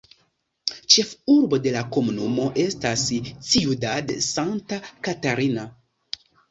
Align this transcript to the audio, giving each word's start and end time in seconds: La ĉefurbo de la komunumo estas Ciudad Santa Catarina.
La 0.71 0.77
ĉefurbo 0.93 1.59
de 1.67 1.75
la 1.75 1.83
komunumo 1.97 2.47
estas 2.65 3.05
Ciudad 3.53 4.17
Santa 4.33 4.85
Catarina. 5.11 5.73